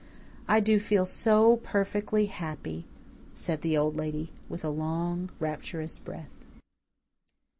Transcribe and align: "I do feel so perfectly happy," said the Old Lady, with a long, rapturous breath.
"I 0.47 0.61
do 0.61 0.79
feel 0.79 1.05
so 1.05 1.57
perfectly 1.57 2.25
happy," 2.25 2.85
said 3.35 3.61
the 3.61 3.77
Old 3.77 3.95
Lady, 3.95 4.31
with 4.49 4.65
a 4.65 4.69
long, 4.69 5.29
rapturous 5.39 5.99
breath. 5.99 6.43